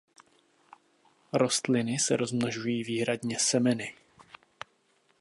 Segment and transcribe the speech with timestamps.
[1.33, 3.93] Rostliny se rozmnožují výhradně semeny.